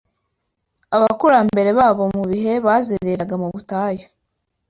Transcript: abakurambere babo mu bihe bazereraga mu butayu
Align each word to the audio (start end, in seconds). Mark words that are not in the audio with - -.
abakurambere 0.95 1.69
babo 1.79 2.03
mu 2.15 2.23
bihe 2.31 2.53
bazereraga 2.65 3.35
mu 3.41 3.47
butayu 3.53 4.05